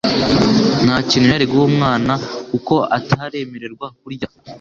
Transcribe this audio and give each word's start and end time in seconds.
Ntakintu 0.85 1.27
yari 1.33 1.45
guha 1.51 1.65
umwana 1.71 2.13
kuko 2.49 2.75
ataremererwa 2.97 3.87
kurya. 3.99 4.27